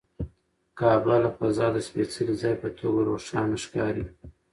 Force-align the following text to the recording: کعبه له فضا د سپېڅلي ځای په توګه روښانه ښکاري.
کعبه 0.77 1.15
له 1.23 1.29
فضا 1.37 1.67
د 1.73 1.77
سپېڅلي 1.87 2.35
ځای 2.41 2.55
په 2.61 2.69
توګه 2.79 2.99
روښانه 3.09 3.57
ښکاري. 3.63 4.05